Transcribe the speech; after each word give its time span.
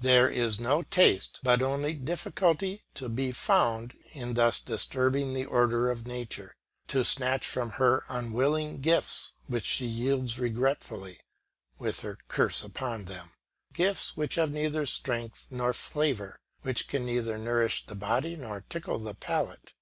There 0.00 0.30
is 0.30 0.58
no 0.58 0.80
taste 0.80 1.40
but 1.42 1.60
only 1.60 1.92
difficulty 1.92 2.84
to 2.94 3.10
be 3.10 3.32
found 3.32 3.94
in 4.14 4.32
thus 4.32 4.58
disturbing 4.60 5.34
the 5.34 5.44
order 5.44 5.90
of 5.90 6.06
nature; 6.06 6.56
to 6.86 7.04
snatch 7.04 7.46
from 7.46 7.72
her 7.72 8.04
unwilling 8.08 8.78
gifts, 8.80 9.32
which 9.46 9.66
she 9.66 9.84
yields 9.84 10.38
regretfully, 10.38 11.20
with 11.78 12.00
her 12.00 12.16
curse 12.28 12.64
upon 12.64 13.04
them; 13.04 13.32
gifts 13.74 14.16
which 14.16 14.36
have 14.36 14.50
neither 14.52 14.86
strength 14.86 15.48
nor 15.50 15.74
flavour, 15.74 16.40
which 16.62 16.88
can 16.88 17.04
neither 17.04 17.36
nourish 17.36 17.84
the 17.84 17.94
body 17.94 18.36
nor 18.36 18.62
tickle 18.70 18.98
the 18.98 19.14
palate. 19.14 19.74